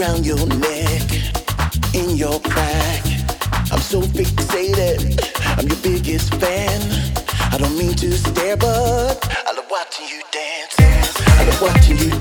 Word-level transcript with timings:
around 0.00 0.24
your 0.24 0.46
neck, 0.46 1.02
in 1.94 2.16
your 2.16 2.40
back. 2.40 3.04
I'm 3.70 3.80
so 3.80 4.00
fixated, 4.00 5.20
I'm 5.58 5.68
your 5.68 5.76
biggest 5.82 6.34
fan. 6.36 6.80
I 7.52 7.58
don't 7.58 7.76
mean 7.76 7.94
to 7.96 8.12
stare, 8.12 8.56
but 8.56 9.18
I 9.46 9.52
love 9.54 9.66
watching 9.70 10.06
you 10.08 10.22
dance. 10.32 11.14
I 11.38 11.44
love 11.44 11.60
watching 11.60 11.98
you 11.98 12.19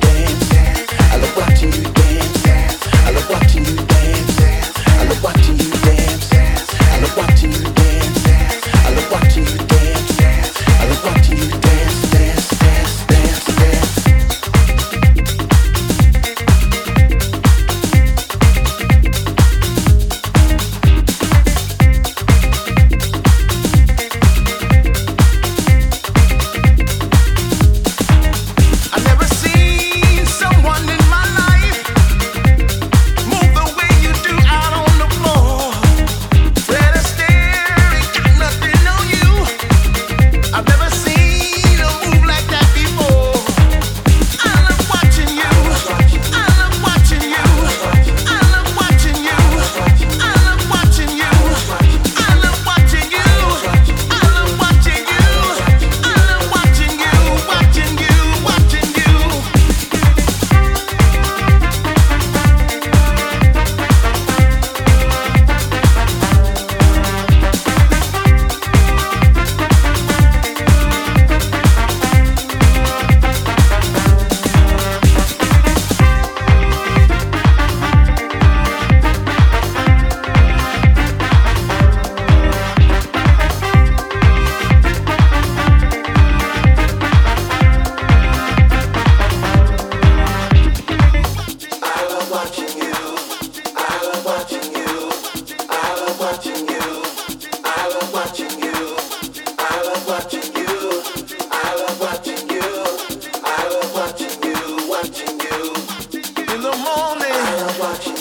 morning, 106.99 107.31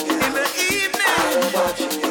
in 0.09 0.33
the 0.33 0.45
evening. 0.71 2.08